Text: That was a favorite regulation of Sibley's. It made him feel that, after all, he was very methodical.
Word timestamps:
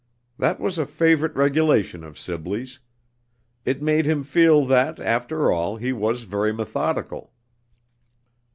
That 0.39 0.59
was 0.59 0.79
a 0.79 0.87
favorite 0.87 1.35
regulation 1.35 2.03
of 2.03 2.17
Sibley's. 2.17 2.79
It 3.65 3.83
made 3.83 4.07
him 4.07 4.23
feel 4.23 4.65
that, 4.65 4.99
after 4.99 5.51
all, 5.51 5.77
he 5.77 5.93
was 5.93 6.23
very 6.23 6.51
methodical. 6.51 7.31